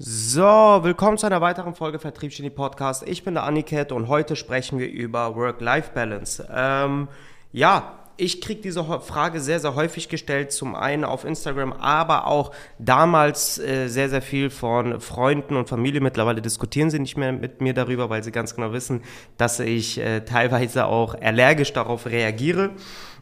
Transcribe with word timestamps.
So, 0.00 0.44
willkommen 0.44 1.18
zu 1.18 1.26
einer 1.26 1.40
weiteren 1.40 1.74
Folge 1.74 1.98
Vertriebsgenie 1.98 2.50
Podcast. 2.50 3.02
Ich 3.08 3.24
bin 3.24 3.34
der 3.34 3.42
Aniket 3.42 3.90
und 3.90 4.06
heute 4.06 4.36
sprechen 4.36 4.78
wir 4.78 4.88
über 4.88 5.34
Work-Life-Balance. 5.34 6.48
Ähm, 6.54 7.08
ja, 7.50 7.98
ich 8.16 8.40
kriege 8.40 8.60
diese 8.60 8.84
Frage 8.84 9.40
sehr, 9.40 9.58
sehr 9.58 9.74
häufig 9.74 10.08
gestellt. 10.08 10.52
Zum 10.52 10.76
einen 10.76 11.04
auf 11.04 11.24
Instagram, 11.24 11.72
aber 11.72 12.28
auch 12.28 12.52
damals 12.78 13.58
äh, 13.58 13.88
sehr, 13.88 14.08
sehr 14.08 14.22
viel 14.22 14.50
von 14.50 15.00
Freunden 15.00 15.56
und 15.56 15.68
Familie. 15.68 16.00
Mittlerweile 16.00 16.42
diskutieren 16.42 16.90
sie 16.90 17.00
nicht 17.00 17.16
mehr 17.16 17.32
mit 17.32 17.60
mir 17.60 17.74
darüber, 17.74 18.08
weil 18.08 18.22
sie 18.22 18.30
ganz 18.30 18.54
genau 18.54 18.72
wissen, 18.72 19.02
dass 19.36 19.58
ich 19.58 19.98
äh, 19.98 20.20
teilweise 20.20 20.86
auch 20.86 21.16
allergisch 21.20 21.72
darauf 21.72 22.06
reagiere. 22.06 22.70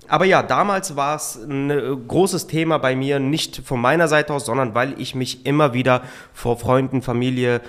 Aber 0.09 0.25
ja, 0.25 0.43
damals 0.43 0.97
war 0.97 1.17
es 1.17 1.37
ein 1.37 1.71
äh, 1.71 1.97
großes 2.07 2.47
Thema 2.47 2.79
bei 2.79 2.95
mir, 2.95 3.19
nicht 3.19 3.63
von 3.65 3.81
meiner 3.81 4.09
Seite 4.09 4.33
aus, 4.33 4.47
sondern 4.47 4.75
weil 4.75 5.01
ich 5.01 5.15
mich 5.15 5.47
immer 5.47 5.75
wieder 5.75 6.03
vor 6.33 6.59
Freunden, 6.59 7.03
Familie 7.03 7.61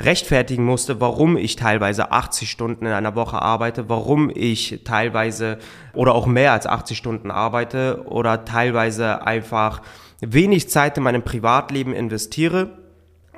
rechtfertigen 0.00 0.64
musste, 0.64 1.00
warum 1.00 1.36
ich 1.36 1.56
teilweise 1.56 2.12
80 2.12 2.50
Stunden 2.50 2.84
in 2.86 2.92
einer 2.92 3.14
Woche 3.14 3.40
arbeite, 3.40 3.88
warum 3.88 4.30
ich 4.34 4.82
teilweise 4.84 5.58
oder 5.94 6.14
auch 6.14 6.26
mehr 6.26 6.52
als 6.52 6.66
80 6.66 6.98
Stunden 6.98 7.30
arbeite 7.30 8.02
oder 8.04 8.44
teilweise 8.44 9.26
einfach 9.26 9.80
wenig 10.20 10.68
Zeit 10.68 10.98
in 10.98 11.04
meinem 11.04 11.22
Privatleben 11.22 11.94
investiere. 11.94 12.76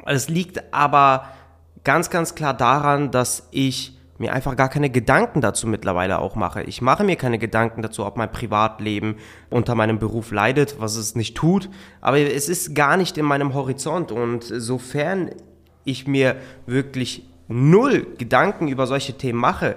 Es 0.05 0.29
liegt 0.29 0.75
aber 0.75 1.29
ganz, 1.85 2.11
ganz 2.11 2.35
klar 2.35 2.55
daran, 2.55 3.11
dass 3.11 3.49
ich 3.53 3.98
mir 4.19 4.33
einfach 4.33 4.57
gar 4.57 4.69
keine 4.69 4.91
Gedanken 4.91 5.41
dazu 5.41 5.67
mittlerweile 5.67 6.19
auch 6.19 6.35
mache. 6.35 6.63
Ich 6.65 6.83
mache 6.83 7.05
mir 7.05 7.17
keine 7.17 7.39
Gedanken 7.39 7.83
dazu, 7.83 8.05
ob 8.05 8.17
mein 8.17 8.31
Privatleben 8.31 9.17
unter 9.51 9.75
meinem 9.75 9.99
Beruf 9.99 10.33
leidet, 10.33 10.81
was 10.81 10.97
es 10.97 11.15
nicht 11.15 11.37
tut. 11.37 11.71
Aber 12.01 12.19
es 12.19 12.49
ist 12.49 12.75
gar 12.75 12.97
nicht 12.97 13.17
in 13.17 13.25
meinem 13.25 13.55
Horizont. 13.55 14.11
Und 14.13 14.45
sofern 14.45 15.31
ich 15.85 16.07
mir 16.07 16.37
wirklich 16.67 17.25
null 17.47 18.07
Gedanken 18.19 18.69
über 18.69 18.87
solche 18.87 19.15
Themen 19.17 19.39
mache, 19.39 19.77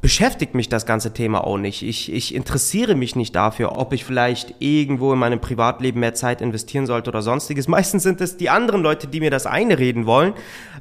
beschäftigt 0.00 0.54
mich 0.54 0.68
das 0.68 0.86
ganze 0.86 1.12
Thema 1.12 1.44
auch 1.44 1.58
nicht. 1.58 1.82
Ich, 1.82 2.12
ich 2.12 2.34
interessiere 2.34 2.94
mich 2.94 3.16
nicht 3.16 3.34
dafür, 3.34 3.76
ob 3.76 3.92
ich 3.92 4.04
vielleicht 4.04 4.54
irgendwo 4.58 5.12
in 5.12 5.18
meinem 5.18 5.40
Privatleben 5.40 6.00
mehr 6.00 6.14
Zeit 6.14 6.40
investieren 6.40 6.86
sollte 6.86 7.10
oder 7.10 7.22
sonstiges. 7.22 7.68
Meistens 7.68 8.02
sind 8.02 8.20
es 8.20 8.36
die 8.36 8.48
anderen 8.48 8.82
Leute, 8.82 9.06
die 9.06 9.20
mir 9.20 9.30
das 9.30 9.46
einreden 9.46 10.06
wollen. 10.06 10.32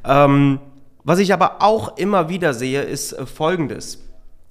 Ähm, 0.06 0.60
was 1.04 1.20
ich 1.20 1.34
aber 1.34 1.62
auch 1.62 1.98
immer 1.98 2.30
wieder 2.30 2.54
sehe, 2.54 2.82
ist 2.82 3.14
äh, 3.14 3.26
Folgendes. 3.26 4.04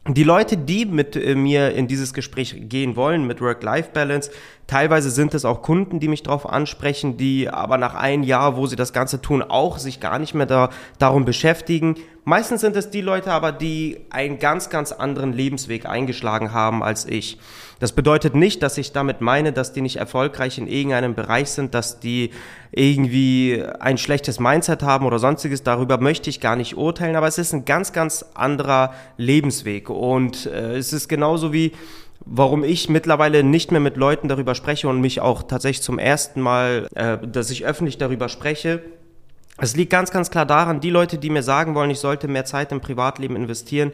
Die 0.06 0.24
Leute, 0.24 0.56
die 0.56 0.86
mit 0.86 1.16
äh, 1.16 1.34
mir 1.34 1.74
in 1.74 1.86
dieses 1.86 2.14
Gespräch 2.14 2.56
gehen 2.68 2.96
wollen, 2.96 3.26
mit 3.26 3.40
Work-Life-Balance, 3.40 4.30
teilweise 4.68 5.10
sind 5.10 5.34
es 5.34 5.44
auch 5.44 5.62
Kunden, 5.62 5.98
die 5.98 6.06
mich 6.06 6.22
darauf 6.22 6.48
ansprechen, 6.48 7.16
die 7.16 7.48
aber 7.48 7.78
nach 7.78 7.94
einem 7.94 8.22
Jahr, 8.22 8.56
wo 8.56 8.66
sie 8.66 8.76
das 8.76 8.92
Ganze 8.92 9.20
tun, 9.20 9.42
auch 9.42 9.78
sich 9.78 9.98
gar 9.98 10.20
nicht 10.20 10.34
mehr 10.34 10.46
da, 10.46 10.70
darum 10.98 11.24
beschäftigen. 11.24 11.96
Meistens 12.24 12.60
sind 12.60 12.76
es 12.76 12.90
die 12.90 13.00
Leute 13.00 13.32
aber, 13.32 13.50
die 13.50 14.02
einen 14.10 14.38
ganz, 14.38 14.68
ganz 14.68 14.92
anderen 14.92 15.32
Lebensweg 15.32 15.86
eingeschlagen 15.86 16.52
haben 16.52 16.82
als 16.82 17.06
ich. 17.06 17.38
Das 17.80 17.92
bedeutet 17.92 18.34
nicht, 18.34 18.62
dass 18.62 18.76
ich 18.76 18.92
damit 18.92 19.22
meine, 19.22 19.52
dass 19.52 19.72
die 19.72 19.80
nicht 19.80 19.96
erfolgreich 19.96 20.58
in 20.58 20.66
irgendeinem 20.66 21.14
Bereich 21.14 21.50
sind, 21.50 21.74
dass 21.74 22.00
die 22.00 22.30
irgendwie 22.70 23.64
ein 23.80 23.96
schlechtes 23.96 24.38
Mindset 24.40 24.82
haben 24.82 25.06
oder 25.06 25.18
sonstiges. 25.18 25.62
Darüber 25.62 25.98
möchte 25.98 26.28
ich 26.28 26.40
gar 26.40 26.56
nicht 26.56 26.76
urteilen, 26.76 27.16
aber 27.16 27.28
es 27.28 27.38
ist 27.38 27.54
ein 27.54 27.64
ganz, 27.64 27.94
ganz 27.94 28.24
anderer 28.34 28.92
Lebensweg. 29.16 29.88
Und 29.88 30.44
äh, 30.46 30.76
es 30.76 30.92
ist 30.92 31.08
genauso 31.08 31.52
wie, 31.54 31.72
warum 32.30 32.62
ich 32.62 32.88
mittlerweile 32.88 33.42
nicht 33.42 33.72
mehr 33.72 33.80
mit 33.80 33.96
Leuten 33.96 34.28
darüber 34.28 34.54
spreche 34.54 34.88
und 34.88 35.00
mich 35.00 35.20
auch 35.20 35.42
tatsächlich 35.42 35.82
zum 35.82 35.98
ersten 35.98 36.40
Mal, 36.40 36.88
äh, 36.94 37.18
dass 37.26 37.50
ich 37.50 37.64
öffentlich 37.64 37.98
darüber 37.98 38.28
spreche. 38.28 38.82
Es 39.56 39.74
liegt 39.74 39.90
ganz, 39.90 40.10
ganz 40.10 40.30
klar 40.30 40.46
daran, 40.46 40.80
die 40.80 40.90
Leute, 40.90 41.18
die 41.18 41.30
mir 41.30 41.42
sagen 41.42 41.74
wollen, 41.74 41.90
ich 41.90 41.98
sollte 41.98 42.28
mehr 42.28 42.44
Zeit 42.44 42.70
im 42.70 42.80
Privatleben 42.80 43.34
investieren, 43.34 43.92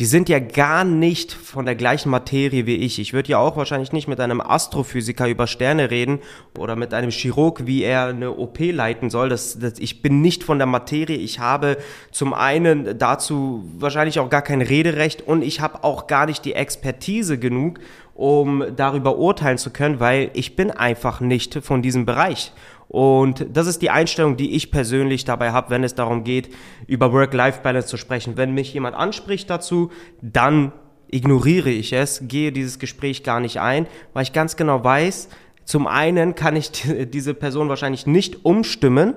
die 0.00 0.06
sind 0.06 0.30
ja 0.30 0.38
gar 0.38 0.82
nicht 0.82 1.30
von 1.30 1.66
der 1.66 1.74
gleichen 1.74 2.08
Materie 2.08 2.64
wie 2.64 2.76
ich. 2.76 2.98
Ich 2.98 3.12
würde 3.12 3.32
ja 3.32 3.38
auch 3.38 3.58
wahrscheinlich 3.58 3.92
nicht 3.92 4.08
mit 4.08 4.18
einem 4.18 4.40
Astrophysiker 4.40 5.28
über 5.28 5.46
Sterne 5.46 5.90
reden 5.90 6.20
oder 6.58 6.74
mit 6.74 6.94
einem 6.94 7.10
Chirurg, 7.10 7.66
wie 7.66 7.82
er 7.82 8.06
eine 8.06 8.30
OP 8.30 8.60
leiten 8.60 9.10
soll. 9.10 9.28
Das, 9.28 9.58
das, 9.58 9.74
ich 9.78 10.00
bin 10.00 10.22
nicht 10.22 10.42
von 10.42 10.56
der 10.56 10.66
Materie. 10.66 11.18
Ich 11.18 11.38
habe 11.38 11.76
zum 12.12 12.32
einen 12.32 12.98
dazu 12.98 13.62
wahrscheinlich 13.76 14.20
auch 14.20 14.30
gar 14.30 14.40
kein 14.40 14.62
Rederecht 14.62 15.20
und 15.20 15.42
ich 15.42 15.60
habe 15.60 15.84
auch 15.84 16.06
gar 16.06 16.24
nicht 16.24 16.46
die 16.46 16.54
Expertise 16.54 17.38
genug, 17.38 17.78
um 18.14 18.64
darüber 18.74 19.18
urteilen 19.18 19.58
zu 19.58 19.68
können, 19.68 20.00
weil 20.00 20.30
ich 20.32 20.56
bin 20.56 20.70
einfach 20.70 21.20
nicht 21.20 21.58
von 21.62 21.82
diesem 21.82 22.06
Bereich. 22.06 22.52
Und 22.90 23.46
das 23.52 23.68
ist 23.68 23.82
die 23.82 23.90
Einstellung, 23.90 24.36
die 24.36 24.56
ich 24.56 24.72
persönlich 24.72 25.24
dabei 25.24 25.52
habe, 25.52 25.70
wenn 25.70 25.84
es 25.84 25.94
darum 25.94 26.24
geht, 26.24 26.52
über 26.88 27.12
Work-Life-Balance 27.12 27.86
zu 27.86 27.96
sprechen. 27.96 28.36
Wenn 28.36 28.52
mich 28.52 28.74
jemand 28.74 28.96
anspricht 28.96 29.48
dazu, 29.48 29.92
dann 30.22 30.72
ignoriere 31.08 31.70
ich 31.70 31.92
es, 31.92 32.22
gehe 32.26 32.50
dieses 32.50 32.80
Gespräch 32.80 33.22
gar 33.22 33.38
nicht 33.38 33.60
ein, 33.60 33.86
weil 34.12 34.24
ich 34.24 34.32
ganz 34.32 34.56
genau 34.56 34.82
weiß, 34.82 35.28
zum 35.64 35.86
einen 35.86 36.34
kann 36.34 36.56
ich 36.56 36.72
diese 37.12 37.32
Person 37.32 37.68
wahrscheinlich 37.68 38.08
nicht 38.08 38.44
umstimmen. 38.44 39.14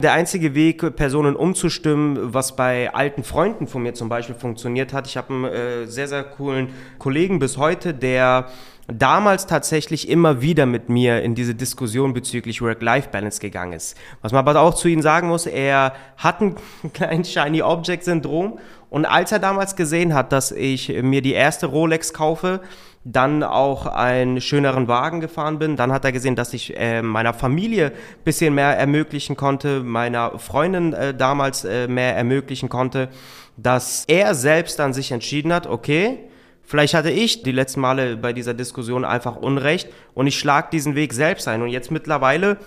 Der 0.00 0.12
einzige 0.12 0.54
Weg, 0.54 0.94
Personen 0.94 1.34
umzustimmen, 1.34 2.32
was 2.32 2.54
bei 2.54 2.94
alten 2.94 3.24
Freunden 3.24 3.66
von 3.66 3.82
mir 3.82 3.94
zum 3.94 4.08
Beispiel 4.08 4.36
funktioniert 4.36 4.92
hat, 4.92 5.08
ich 5.08 5.16
habe 5.16 5.34
einen 5.34 5.44
äh, 5.44 5.86
sehr, 5.86 6.06
sehr 6.06 6.22
coolen 6.22 6.68
Kollegen 6.98 7.40
bis 7.40 7.56
heute, 7.56 7.94
der 7.94 8.46
damals 8.86 9.46
tatsächlich 9.46 10.08
immer 10.08 10.40
wieder 10.40 10.66
mit 10.66 10.88
mir 10.88 11.22
in 11.22 11.34
diese 11.34 11.56
Diskussion 11.56 12.14
bezüglich 12.14 12.62
Work-Life-Balance 12.62 13.40
gegangen 13.40 13.72
ist. 13.72 13.96
Was 14.22 14.30
man 14.30 14.46
aber 14.46 14.60
auch 14.60 14.74
zu 14.74 14.86
ihm 14.86 15.02
sagen 15.02 15.26
muss, 15.26 15.46
er 15.46 15.94
hat 16.16 16.40
ein 16.40 16.54
kleines 16.94 17.32
Shiny 17.32 17.62
Object-Syndrom 17.62 18.60
und 18.90 19.04
als 19.04 19.32
er 19.32 19.38
damals 19.38 19.76
gesehen 19.76 20.14
hat, 20.14 20.32
dass 20.32 20.50
ich 20.50 20.88
mir 21.02 21.22
die 21.22 21.32
erste 21.32 21.66
Rolex 21.66 22.12
kaufe, 22.12 22.60
dann 23.04 23.42
auch 23.42 23.86
einen 23.86 24.40
schöneren 24.40 24.88
Wagen 24.88 25.20
gefahren 25.20 25.58
bin. 25.58 25.76
Dann 25.76 25.92
hat 25.92 26.04
er 26.04 26.12
gesehen, 26.12 26.36
dass 26.36 26.52
ich 26.52 26.76
äh, 26.78 27.00
meiner 27.00 27.32
Familie 27.32 27.92
bisschen 28.24 28.54
mehr 28.54 28.76
ermöglichen 28.76 29.36
konnte, 29.36 29.82
meiner 29.82 30.38
Freundin 30.38 30.92
äh, 30.92 31.14
damals 31.14 31.64
äh, 31.64 31.88
mehr 31.88 32.16
ermöglichen 32.16 32.68
konnte, 32.68 33.08
dass 33.56 34.04
er 34.08 34.34
selbst 34.34 34.78
dann 34.78 34.92
sich 34.92 35.12
entschieden 35.12 35.52
hat, 35.52 35.66
okay, 35.66 36.18
Vielleicht 36.68 36.92
hatte 36.92 37.10
ich 37.10 37.42
die 37.42 37.52
letzten 37.52 37.80
Male 37.80 38.18
bei 38.18 38.34
dieser 38.34 38.52
Diskussion 38.52 39.06
einfach 39.06 39.36
Unrecht 39.36 39.88
und 40.12 40.26
ich 40.26 40.38
schlage 40.38 40.68
diesen 40.70 40.96
Weg 40.96 41.14
selbst 41.14 41.48
ein. 41.48 41.62
Und 41.62 41.70
jetzt 41.70 41.90
mittlerweile 41.90 42.58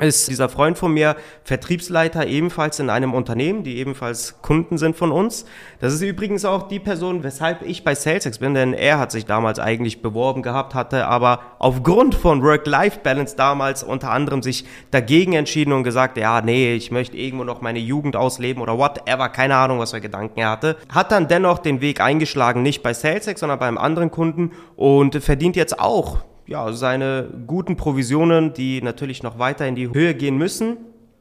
ist 0.00 0.28
dieser 0.28 0.48
Freund 0.48 0.78
von 0.78 0.94
mir 0.94 1.16
Vertriebsleiter 1.44 2.26
ebenfalls 2.26 2.80
in 2.80 2.88
einem 2.88 3.12
Unternehmen, 3.12 3.62
die 3.62 3.76
ebenfalls 3.76 4.40
Kunden 4.40 4.78
sind 4.78 4.96
von 4.96 5.12
uns. 5.12 5.44
Das 5.80 5.92
ist 5.92 6.00
übrigens 6.00 6.46
auch 6.46 6.66
die 6.68 6.78
Person, 6.78 7.22
weshalb 7.22 7.62
ich 7.62 7.84
bei 7.84 7.94
SalesX 7.94 8.38
bin, 8.38 8.54
denn 8.54 8.72
er 8.72 8.98
hat 8.98 9.12
sich 9.12 9.26
damals 9.26 9.58
eigentlich 9.58 10.00
beworben 10.00 10.42
gehabt, 10.42 10.74
hatte 10.74 11.06
aber 11.06 11.40
aufgrund 11.58 12.14
von 12.14 12.42
Work-Life-Balance 12.42 13.36
damals 13.36 13.82
unter 13.82 14.10
anderem 14.10 14.42
sich 14.42 14.64
dagegen 14.90 15.34
entschieden 15.34 15.72
und 15.74 15.84
gesagt, 15.84 16.16
ja, 16.16 16.40
nee, 16.40 16.74
ich 16.74 16.90
möchte 16.90 17.18
irgendwo 17.18 17.44
noch 17.44 17.60
meine 17.60 17.78
Jugend 17.78 18.16
ausleben 18.16 18.62
oder 18.62 18.78
whatever, 18.78 19.28
keine 19.28 19.56
Ahnung, 19.56 19.78
was 19.78 19.90
für 19.90 20.00
Gedanken 20.00 20.40
er 20.40 20.50
hatte. 20.50 20.76
Hat 20.92 21.12
dann 21.12 21.28
dennoch 21.28 21.58
den 21.58 21.82
Weg 21.82 22.00
eingeschlagen, 22.00 22.62
nicht 22.62 22.82
bei 22.82 22.94
SalesX, 22.94 23.40
sondern 23.40 23.58
bei 23.58 23.68
einem 23.68 23.78
anderen 23.78 24.10
Kunden 24.10 24.52
und 24.74 25.22
verdient 25.22 25.54
jetzt 25.54 25.78
auch 25.78 26.24
ja, 26.46 26.72
seine 26.72 27.28
guten 27.46 27.76
Provisionen, 27.76 28.52
die 28.52 28.82
natürlich 28.82 29.22
noch 29.22 29.38
weiter 29.38 29.66
in 29.66 29.74
die 29.74 29.88
Höhe 29.88 30.14
gehen 30.14 30.36
müssen. 30.36 30.76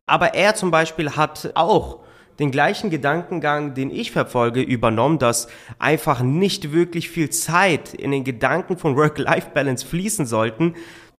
Aber 0.06 0.34
er 0.34 0.56
zum 0.56 0.72
Beispiel 0.72 1.12
hat 1.12 1.52
auch 1.56 2.00
den 2.40 2.52
gleichen 2.52 2.90
Gedankengang, 2.90 3.74
den 3.76 3.92
ich 3.92 4.12
verfolge, 4.12 4.62
übernommen, 4.62 5.20
dass 5.20 5.48
einfach 5.80 6.22
nicht 6.22 6.72
wirklich 6.72 7.10
viel 7.10 7.30
Zeit 7.30 7.94
in 7.94 8.12
den 8.12 8.24
Gedanken 8.24 8.78
von 8.78 8.96
Work-Life-Balance 8.96 9.86
fließen 9.86 10.26
sollten 10.26 10.76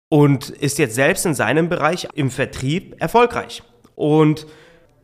und 0.09 0.51
ist 0.51 0.79
jetzt 0.79 0.95
selbst 0.95 1.25
in 1.25 1.35
seinem 1.35 1.69
Bereich 1.69 2.09
im 2.15 2.31
Vertrieb 2.31 2.97
erfolgreich. 3.01 3.63
Und 3.95 4.47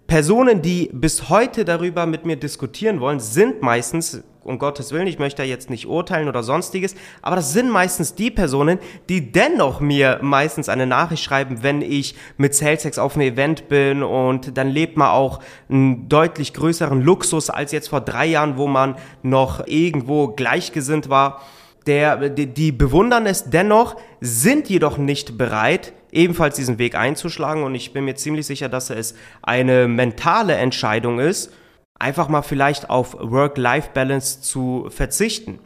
Personen, 0.08 0.62
die 0.62 0.88
bis 0.90 1.28
heute 1.28 1.66
darüber 1.66 2.06
mit 2.06 2.25
mir 2.25 2.37
diskutieren 2.37 2.99
wollen, 3.00 3.20
sind 3.20 3.60
meistens 3.60 4.25
um 4.43 4.58
Gottes 4.58 4.90
Willen, 4.90 5.06
ich 5.06 5.19
möchte 5.19 5.43
da 5.43 5.46
jetzt 5.46 5.69
nicht 5.69 5.87
urteilen 5.87 6.28
oder 6.28 6.43
sonstiges, 6.43 6.94
aber 7.20 7.37
das 7.37 7.52
sind 7.52 7.69
meistens 7.69 8.14
die 8.14 8.31
Personen, 8.31 8.78
die 9.10 9.31
dennoch 9.31 9.81
mir 9.81 10.20
meistens 10.22 10.70
eine 10.70 10.87
Nachricht 10.87 11.22
schreiben, 11.22 11.62
wenn 11.62 11.82
ich 11.82 12.14
mit 12.38 12.55
SalesX 12.55 12.99
auf 12.99 13.16
einem 13.16 13.34
Event 13.34 13.69
bin 13.69 14.02
und 14.02 14.56
dann 14.56 14.69
lebt 14.69 14.96
man 14.96 15.08
auch 15.08 15.40
einen 15.69 16.08
deutlich 16.08 16.55
größeren 16.55 17.02
Luxus 17.02 17.50
als 17.50 17.72
jetzt 17.72 17.90
vor 17.90 18.00
drei 18.00 18.25
Jahren, 18.25 18.56
wo 18.56 18.66
man 18.66 18.96
noch 19.22 19.66
irgendwo 19.66 20.28
gleichgesinnt 20.28 21.10
war. 21.10 21.43
Der, 21.87 22.31
die, 22.31 22.46
die 22.46 22.72
bewundern 22.72 23.26
es 23.26 23.50
dennoch, 23.50 23.96
sind 24.22 24.70
jedoch 24.70 24.96
nicht 24.96 25.37
bereit, 25.37 25.93
ebenfalls 26.19 26.56
diesen 26.56 26.79
Weg 26.79 26.97
einzuschlagen 26.97 27.62
und 27.62 27.75
ich 27.75 27.93
bin 27.93 28.05
mir 28.05 28.17
ziemlich 28.17 28.47
sicher, 28.47 28.69
dass 28.69 28.91
es 28.91 29.15
eine 29.41 29.87
mentale 29.87 30.55
Entscheidung 30.55 31.20
ist, 31.20 31.53
einfach 31.99 32.29
mal 32.29 32.43
vielleicht 32.43 32.91
auf 32.91 33.15
Work-Life-Balance 33.15 34.41
zu 34.41 34.88
verzichten. 34.91 35.61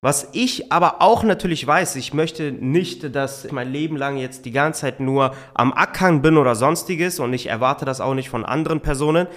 Was 0.00 0.28
ich 0.32 0.70
aber 0.70 1.00
auch 1.00 1.22
natürlich 1.22 1.66
weiß, 1.66 1.96
ich 1.96 2.12
möchte 2.12 2.52
nicht, 2.52 3.14
dass 3.14 3.46
ich 3.46 3.52
mein 3.52 3.72
Leben 3.72 3.96
lang 3.96 4.18
jetzt 4.18 4.44
die 4.44 4.50
ganze 4.50 4.82
Zeit 4.82 5.00
nur 5.00 5.34
am 5.54 5.72
Ackern 5.72 6.20
bin 6.20 6.36
oder 6.36 6.54
sonstiges 6.56 7.20
und 7.20 7.32
ich 7.32 7.46
erwarte 7.46 7.84
das 7.84 8.02
auch 8.02 8.14
nicht 8.14 8.28
von 8.28 8.44
anderen 8.44 8.80
Personen. 8.80 9.28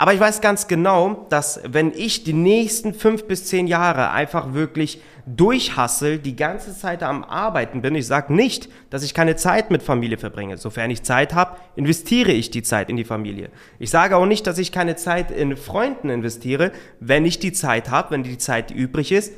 Aber 0.00 0.14
ich 0.14 0.20
weiß 0.20 0.40
ganz 0.40 0.68
genau, 0.68 1.26
dass 1.28 1.60
wenn 1.66 1.92
ich 1.92 2.22
die 2.22 2.32
nächsten 2.32 2.94
fünf 2.94 3.24
bis 3.24 3.46
zehn 3.46 3.66
Jahre 3.66 4.12
einfach 4.12 4.54
wirklich 4.54 5.02
durchhassel, 5.26 6.20
die 6.20 6.36
ganze 6.36 6.78
Zeit 6.78 7.02
am 7.02 7.24
Arbeiten 7.24 7.82
bin, 7.82 7.96
ich 7.96 8.06
sage 8.06 8.32
nicht, 8.32 8.68
dass 8.90 9.02
ich 9.02 9.12
keine 9.12 9.34
Zeit 9.34 9.72
mit 9.72 9.82
Familie 9.82 10.16
verbringe. 10.16 10.56
Sofern 10.56 10.92
ich 10.92 11.02
Zeit 11.02 11.34
habe, 11.34 11.56
investiere 11.74 12.30
ich 12.30 12.52
die 12.52 12.62
Zeit 12.62 12.90
in 12.90 12.96
die 12.96 13.02
Familie. 13.02 13.50
Ich 13.80 13.90
sage 13.90 14.16
auch 14.16 14.24
nicht, 14.24 14.46
dass 14.46 14.58
ich 14.58 14.70
keine 14.70 14.94
Zeit 14.94 15.32
in 15.32 15.56
Freunden 15.56 16.10
investiere. 16.10 16.70
Wenn 17.00 17.26
ich 17.26 17.40
die 17.40 17.52
Zeit 17.52 17.90
habe, 17.90 18.12
wenn 18.12 18.22
die 18.22 18.38
Zeit 18.38 18.70
übrig 18.70 19.10
ist, 19.10 19.32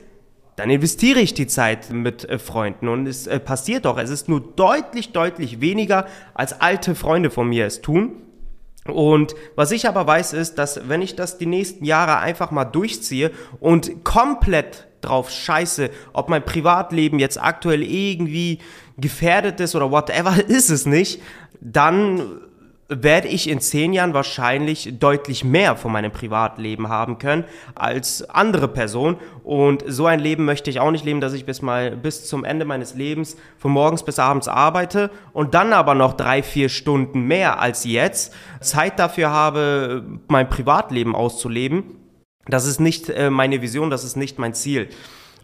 dann 0.56 0.68
investiere 0.68 1.20
ich 1.20 1.32
die 1.32 1.46
Zeit 1.46 1.90
mit 1.90 2.28
äh, 2.28 2.38
Freunden 2.38 2.88
und 2.88 3.06
es 3.06 3.26
äh, 3.26 3.40
passiert 3.40 3.86
doch. 3.86 3.96
Es 3.96 4.10
ist 4.10 4.28
nur 4.28 4.42
deutlich, 4.42 5.12
deutlich 5.12 5.62
weniger, 5.62 6.06
als 6.34 6.60
alte 6.60 6.94
Freunde 6.94 7.30
von 7.30 7.48
mir 7.48 7.64
es 7.64 7.80
tun. 7.80 8.26
Und 8.86 9.34
was 9.56 9.72
ich 9.72 9.86
aber 9.86 10.06
weiß 10.06 10.32
ist, 10.32 10.56
dass 10.58 10.88
wenn 10.88 11.02
ich 11.02 11.14
das 11.14 11.38
die 11.38 11.46
nächsten 11.46 11.84
Jahre 11.84 12.18
einfach 12.18 12.50
mal 12.50 12.64
durchziehe 12.64 13.30
und 13.60 14.04
komplett 14.04 14.86
drauf 15.00 15.30
scheiße, 15.30 15.90
ob 16.12 16.28
mein 16.28 16.44
Privatleben 16.44 17.18
jetzt 17.18 17.40
aktuell 17.42 17.82
irgendwie 17.82 18.58
gefährdet 18.96 19.60
ist 19.60 19.74
oder 19.74 19.90
whatever, 19.90 20.36
ist 20.48 20.70
es 20.70 20.86
nicht, 20.86 21.20
dann 21.60 22.40
werde 22.90 23.28
ich 23.28 23.48
in 23.48 23.60
zehn 23.60 23.92
Jahren 23.92 24.14
wahrscheinlich 24.14 24.98
deutlich 24.98 25.44
mehr 25.44 25.76
von 25.76 25.92
meinem 25.92 26.10
Privatleben 26.10 26.88
haben 26.88 27.18
können 27.18 27.44
als 27.76 28.28
andere 28.28 28.66
Personen. 28.66 29.16
Und 29.44 29.84
so 29.86 30.06
ein 30.06 30.18
Leben 30.18 30.44
möchte 30.44 30.70
ich 30.70 30.80
auch 30.80 30.90
nicht 30.90 31.04
leben, 31.04 31.20
dass 31.20 31.32
ich 31.32 31.46
bis 31.46 31.62
mal 31.62 31.96
bis 31.96 32.26
zum 32.26 32.44
Ende 32.44 32.64
meines 32.64 32.94
Lebens 32.94 33.36
von 33.58 33.70
morgens 33.70 34.02
bis 34.02 34.18
abends 34.18 34.48
arbeite 34.48 35.10
und 35.32 35.54
dann 35.54 35.72
aber 35.72 35.94
noch 35.94 36.14
drei, 36.14 36.42
vier 36.42 36.68
Stunden 36.68 37.22
mehr 37.22 37.60
als 37.60 37.84
jetzt 37.84 38.34
Zeit 38.60 38.98
dafür 38.98 39.30
habe, 39.30 40.04
mein 40.26 40.48
Privatleben 40.48 41.14
auszuleben. 41.14 41.84
Das 42.46 42.66
ist 42.66 42.80
nicht 42.80 43.08
äh, 43.08 43.30
meine 43.30 43.62
Vision, 43.62 43.90
das 43.90 44.02
ist 44.02 44.16
nicht 44.16 44.38
mein 44.38 44.54
Ziel. 44.54 44.88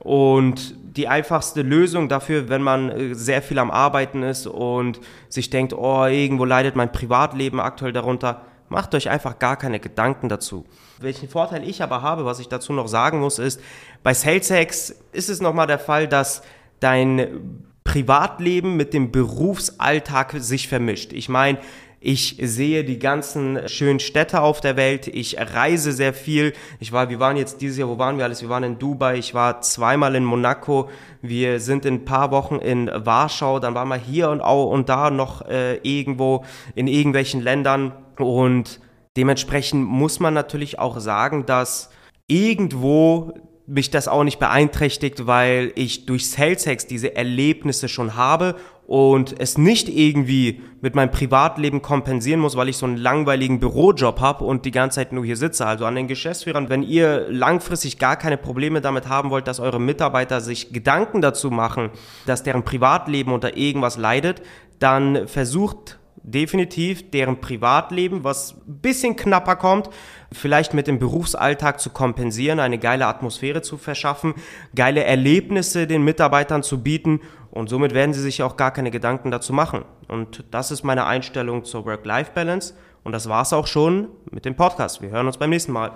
Und 0.01 0.75
die 0.97 1.09
einfachste 1.09 1.63
Lösung 1.63 2.09
dafür, 2.09 2.49
wenn 2.49 2.63
man 2.63 2.91
äh, 2.91 3.15
sehr 3.15 3.43
viel 3.43 3.59
am 3.59 3.71
Arbeiten 3.71 4.23
ist 4.23 4.47
und 4.47 5.01
sich 5.29 5.51
denkt, 5.51 5.73
oh, 5.73 6.07
irgendwo 6.07 6.45
leidet 6.45 6.77
mein 6.77 6.93
Privatleben 6.93 7.61
aktuell 7.61 7.93
darunter, 7.93 8.43
macht 8.69 8.95
euch 8.95 9.09
einfach 9.09 9.39
gar 9.39 9.57
keine 9.57 9.79
Gedanken 9.79 10.29
dazu. 10.29 10.65
Welchen 10.99 11.29
Vorteil 11.29 11.69
ich 11.69 11.83
aber 11.83 12.03
habe, 12.03 12.25
was 12.25 12.41
ich 12.41 12.49
dazu 12.49 12.73
noch 12.73 12.89
sagen 12.89 13.21
muss, 13.21 13.39
ist, 13.39 13.61
bei 14.03 14.15
SalesX 14.15 14.95
ist 15.13 15.29
es 15.29 15.41
nochmal 15.41 15.67
der 15.67 15.79
Fall, 15.79 16.09
dass 16.09 16.43
dein 16.81 17.63
Privatleben 17.85 18.77
mit 18.77 18.93
dem 18.93 19.13
Berufsalltag 19.13 20.35
sich 20.39 20.69
vermischt. 20.69 21.13
Ich 21.13 21.29
meine, 21.29 21.59
ich 22.07 22.37
sehe 22.41 22.85
die 22.85 23.01
ganzen 23.01 23.69
schönen 23.69 23.99
Städte 23.99 24.41
auf 24.41 24.61
der 24.61 24.77
Welt. 24.77 25.09
Ich 25.09 25.39
reise 25.41 25.91
sehr 25.91 26.15
viel. 26.15 26.53
Ich 26.79 26.93
war, 26.93 27.11
wir 27.11 27.19
waren 27.19 27.37
jetzt 27.37 27.61
dieses 27.61 27.79
Jahr, 27.79 27.89
wo 27.89 27.99
waren 27.99 28.17
wir 28.17 28.25
alles? 28.25 28.43
Wir 28.43 28.49
waren 28.49 28.63
in 28.63 28.79
Dubai. 28.79 29.17
Ich 29.17 29.35
war 29.35 29.61
zweimal 29.61 30.15
in 30.15 30.25
Monaco. 30.25 30.89
Wir 31.21 31.59
sind 31.59 31.85
in 31.85 31.95
ein 31.95 32.05
paar 32.05 32.31
Wochen 32.31 32.61
in 32.61 32.89
Warschau. 32.95 33.59
Dann 33.59 33.75
waren 33.75 33.89
wir 33.89 33.97
hier 33.97 34.31
und, 34.31 34.41
auch, 34.41 34.71
und 34.71 34.89
da 34.89 35.11
noch 35.11 35.49
äh, 35.49 35.79
irgendwo 35.79 36.45
in 36.77 36.87
irgendwelchen 36.87 37.41
Ländern. 37.41 37.93
Und 38.19 38.79
dementsprechend 39.17 39.85
muss 39.85 40.21
man 40.21 40.33
natürlich 40.33 40.79
auch 40.79 41.01
sagen, 41.01 41.45
dass 41.45 41.91
irgendwo 42.29 43.35
mich 43.67 43.91
das 43.91 44.07
auch 44.07 44.23
nicht 44.23 44.39
beeinträchtigt, 44.39 45.27
weil 45.27 45.73
ich 45.75 46.07
durch 46.07 46.31
SalesHacks 46.31 46.87
diese 46.87 47.17
Erlebnisse 47.17 47.89
schon 47.89 48.15
habe 48.15 48.55
und 48.87 49.35
es 49.41 49.59
nicht 49.59 49.89
irgendwie 49.89 50.63
mit 50.81 50.95
meinem 50.95 51.11
Privatleben 51.11 51.83
kompensieren 51.83 52.39
muss, 52.39 52.57
weil 52.57 52.69
ich 52.69 52.77
so 52.77 52.87
einen 52.87 52.97
langweiligen 52.97 53.59
Bürojob 53.59 54.21
habe 54.21 54.45
und 54.45 54.65
die 54.65 54.71
ganze 54.71 54.97
Zeit 54.97 55.13
nur 55.13 55.25
hier 55.25 55.37
sitze. 55.37 55.67
Also 55.67 55.87
an 55.87 55.97
den 55.97 56.07
Geschäftsführern, 56.07 56.69
wenn 56.69 56.85
ihr 56.85 57.27
langfristig 57.29 57.99
gar 57.99 58.17
keine 58.17 58.37
Probleme 58.37 58.81
damit 58.81 59.09
haben 59.09 59.31
wollt, 59.31 59.49
dass 59.49 59.59
eure 59.59 59.81
Mitarbeiter 59.81 60.41
sich 60.41 60.73
Gedanken 60.73 61.21
dazu 61.21 61.51
machen, 61.51 61.91
dass 62.27 62.45
deren 62.45 62.63
Privatleben 62.63 63.33
unter 63.33 63.57
irgendwas 63.57 63.97
leidet, 63.97 64.41
dann 64.79 65.27
versucht 65.27 65.99
definitiv 66.27 67.11
deren 67.13 67.41
Privatleben, 67.41 68.25
was 68.25 68.57
ein 68.67 68.81
bisschen 68.81 69.15
knapper 69.15 69.57
kommt, 69.57 69.89
vielleicht 70.33 70.75
mit 70.75 70.89
dem 70.89 70.99
Berufsalltag 70.99 71.81
zu 71.81 71.91
kompensieren, 71.91 72.59
eine 72.59 72.79
geile 72.79 73.07
Atmosphäre 73.07 73.63
zu 73.63 73.79
verschaffen, 73.79 74.35
geile 74.75 75.05
Erlebnisse 75.05 75.87
den 75.87 76.03
Mitarbeitern 76.03 76.65
zu 76.65 76.83
bieten 76.83 77.21
und 77.53 77.69
somit 77.69 77.95
werden 77.95 78.13
sie 78.13 78.21
sich 78.21 78.43
auch 78.43 78.57
gar 78.57 78.73
keine 78.73 78.91
Gedanken 78.91 79.31
dazu 79.31 79.53
machen. 79.53 79.85
Und 80.09 80.45
das 80.51 80.71
ist 80.73 80.83
meine 80.83 81.07
Einstellung 81.07 81.65
zur 81.65 81.87
Work-Life-Balance 81.87 82.75
und 83.05 83.13
das 83.13 83.29
war's 83.29 83.53
auch 83.53 83.69
schon 83.69 84.09
mit 84.31 84.45
dem 84.45 84.57
Podcast. 84.57 85.01
Wir 85.01 85.11
hören 85.11 85.29
uns 85.29 85.39
beim 85.39 85.51
nächsten 85.51 85.73
Mal. 85.73 85.93